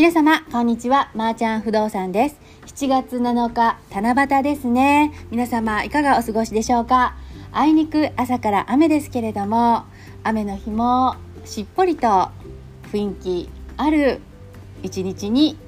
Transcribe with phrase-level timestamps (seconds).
[0.00, 1.10] 皆様こんにちは。
[1.14, 2.40] まー、ちゃん不動産です。
[2.64, 5.12] 7月7日七夕ですね。
[5.30, 7.16] 皆様いかがお過ごしでしょうか？
[7.52, 9.84] あいにく朝から雨ですけれども
[10.24, 12.30] 雨の日もしっぽりと
[12.90, 14.22] 雰囲気ある
[14.82, 15.58] 一日に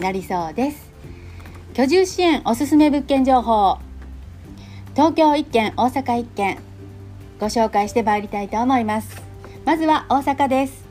[0.00, 0.90] なりそうです。
[1.74, 3.76] 居住支援おすすめ物件情報。
[4.94, 6.58] 東京1軒大阪1軒
[7.38, 9.22] ご紹介してまいりたいと思います。
[9.66, 10.88] まずは大阪です。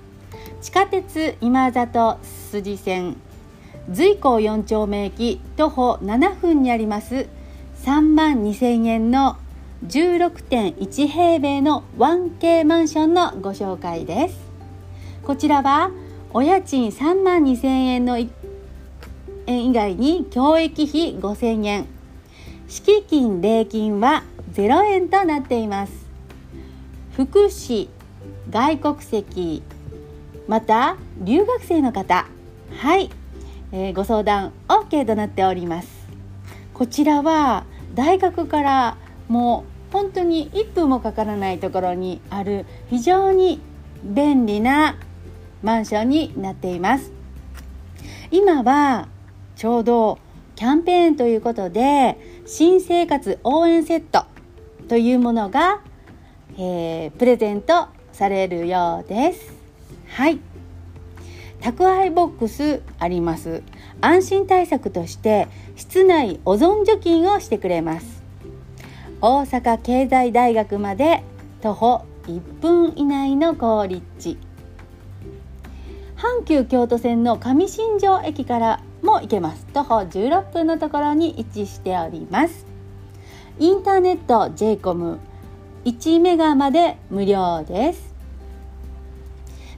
[0.62, 2.20] 地下鉄今里
[2.52, 3.16] 筋線。
[3.90, 7.28] 随光4丁目駅徒歩7分にあります。
[7.84, 9.38] 3万2000円の
[9.88, 14.38] 16.1平米の 1K マンションのご紹介です。
[15.24, 15.92] こちらは
[16.34, 18.30] お家賃3万2000円の円
[19.66, 21.88] 以外に教育費5000円。
[22.68, 25.94] 敷金礼金は0円となっています。
[27.14, 27.90] 福祉
[28.50, 29.64] 外国籍
[30.48, 32.28] また留学生の方。
[32.78, 33.10] はい、
[33.72, 36.08] えー、ご相談 OK となっております。
[36.74, 43.60] こちらは大学からもう本当に1分もかからないところにある非常に
[44.04, 44.98] 便利な
[45.62, 47.12] マンションになっています。
[48.32, 49.10] 今は
[49.56, 50.18] ちょうど
[50.56, 54.26] キャンペーンということで新生活応援セット
[54.88, 55.82] というものが、
[56.58, 59.54] えー、プレゼントされるようです。
[60.08, 60.40] はい。
[61.62, 63.62] 宅配ボックスあります。
[64.02, 68.24] 安心対策として室内オゾン除菌をしてくれます。
[69.22, 71.24] 大阪経済大学まで
[71.62, 74.38] 徒歩1分以内の好立地。
[76.18, 79.68] 阪急京都線の上新庄駅からも行けます。
[79.68, 82.66] 徒歩16分のところに位置しております。
[83.60, 85.20] インターネット j コム
[85.86, 88.16] 1メガまで無料です。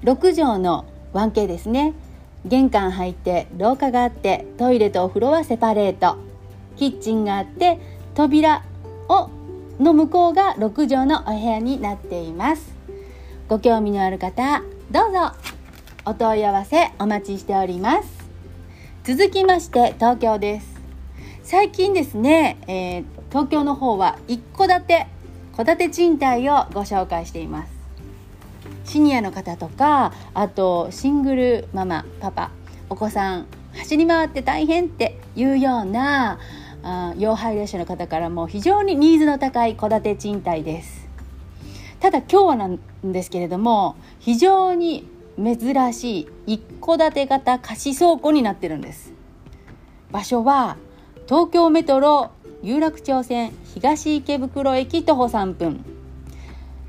[0.04, 1.94] 6畳の 1K ですね。
[2.46, 6.18] 玄関入って廊下があってトイレとお風呂はセパレート。
[6.76, 7.80] キッチンがあって
[8.16, 8.64] 扉
[9.08, 9.30] を
[9.80, 12.74] の向こうが6畳のお部屋になっています。
[13.48, 15.32] ご興味のある方どうぞ。
[16.06, 18.10] お問い合わせお待ちしております。
[19.04, 20.82] 続きまして東京です。
[21.44, 25.08] 最近ですね、えー、東京の方は一戸建て
[25.56, 27.73] 戸建て賃貸をご紹介しています。
[28.86, 32.52] シニアの方とかあとシングルママパパ
[32.90, 36.40] お子さん走り回って大変っていうような
[36.84, 41.08] あ要配慮者の方からも非常にニーズの高い戸建て賃貸です。
[42.00, 45.08] ただ今日はなんですけれども非常に
[45.38, 49.14] 珍しい一戸建て型貸倉庫になってるんです。
[50.12, 50.78] 場所は
[51.26, 52.32] 東京メトロ
[52.62, 55.93] 有楽町線東池袋駅徒歩3分。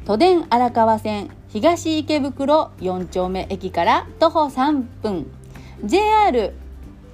[0.05, 5.27] 都電荒川線東池袋4丁目駅から徒歩3分。
[5.83, 6.53] JR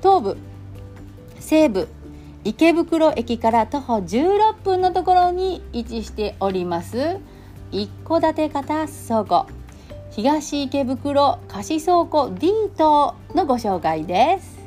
[0.02, 0.36] 東部
[1.38, 1.88] 西部
[2.42, 7.18] 池袋駅から徒歩16分のところに位置しております。
[7.70, 9.46] 一戸建て型倉庫
[10.10, 14.58] 東池袋貸倉庫 D 棟のご紹介です。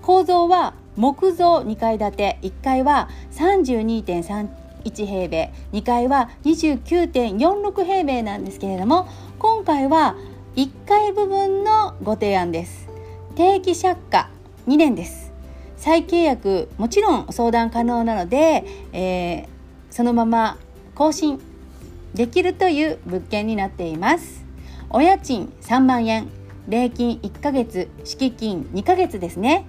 [0.00, 3.08] 構造は木造2階建て1階は
[4.88, 5.52] 1平米。
[5.72, 10.16] 2階は29.46平米なんですけれども今回は
[10.56, 12.88] 1階部分のご提案です。
[13.36, 14.30] 定期借家。
[14.66, 15.32] 2年です。
[15.76, 19.46] 再契約もちろん相談可能なので、えー、
[19.90, 20.58] そのまま
[20.94, 21.40] 更新
[22.14, 24.44] できるという物件になっています。
[24.90, 26.28] お家賃3万円。
[26.68, 27.88] 礼金1ヶ月。
[28.04, 29.64] 敷金2ヶ月ですね、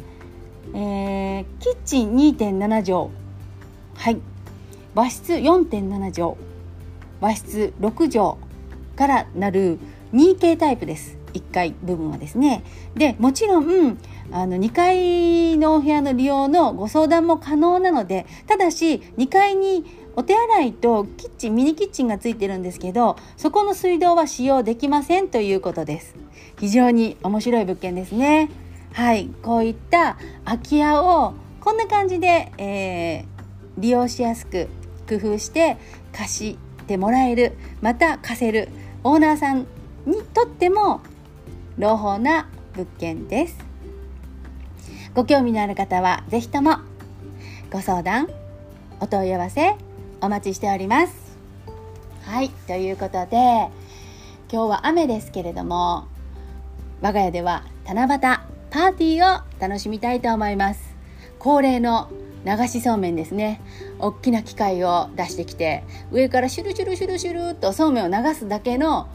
[0.73, 3.09] えー、キッチン2.7畳。
[3.95, 4.21] はい。
[4.95, 6.35] 和室4.7畳
[7.21, 8.37] 和室6畳
[8.95, 9.79] からなる
[10.13, 11.17] 2K タイプです。
[11.33, 12.63] 1階部分はですね。
[12.95, 13.97] でもちろん
[14.31, 19.85] あの2階のお部屋の利用のご相談も可能なのでただし2階に
[20.15, 26.15] お手洗いとキッチンミニキッチンがついてるんですけどそこの水道は使用できませんということです。
[26.59, 28.49] 非常に面白い物件ですね。
[28.93, 33.23] はいこういった空き家をこんな感じで、えー、
[33.77, 34.67] 利用しやすく
[35.09, 35.77] 工夫して
[36.13, 38.69] 貸してもらえるまた貸せる
[39.03, 39.65] オーナーさん
[40.05, 41.01] にとっても
[41.77, 43.57] 朗報な物件です。
[45.15, 46.77] ご興味のある方は是非とも
[47.71, 48.27] ご相談
[48.99, 49.75] お問い合わせ
[50.21, 51.37] お待ちしております。
[52.23, 53.69] はいということで
[54.51, 56.07] 今日は雨ですけれども
[57.01, 60.95] 我が家では七夕パーティーを楽しみたいと思います。
[61.39, 62.09] 恒例の
[62.45, 63.61] 流しそうめんですね。
[63.99, 69.07] 大きな機械を出してきて上からシュルシュルシュルシュルとそうめんを流すだけの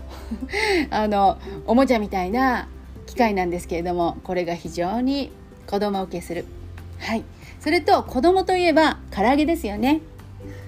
[0.90, 2.68] あのおもちゃみたいな
[3.06, 5.32] 機械なんですけれどもこれが非常に
[5.66, 6.44] 子供受けする。
[6.98, 7.24] はい。
[7.60, 10.00] それと子供といえば唐揚げですよね。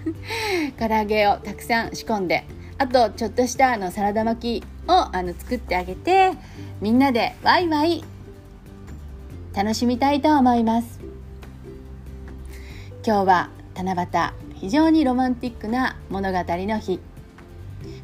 [0.79, 2.45] 唐揚げをたくさん仕込んで
[2.79, 6.33] あとちょっとしたあのサラダ巻きをあの作ってあげて
[6.81, 8.03] みんなでワイワイ
[9.55, 10.96] 楽しみたいと思います。
[13.07, 14.09] 今日は七夕
[14.57, 16.99] 非常にロマンティックな物語の日。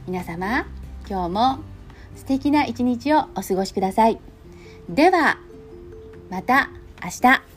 [0.06, 0.64] 皆様
[1.10, 1.58] 今日も
[2.14, 4.20] 素敵な一日をお過ごしください。
[4.88, 5.38] では
[6.30, 6.70] また
[7.02, 7.51] 明日。